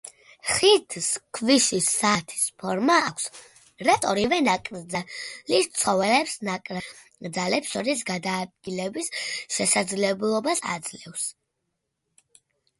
[0.51, 1.07] ხიდს
[1.37, 3.27] ქვიშის საათის ფორმა აქვს,
[3.89, 9.13] რაც ორივე ნაკრძალის ცხოველებს ნაკრძალებს შორის გადაადგილების
[9.59, 11.29] შესაძლებლობას აძლევს.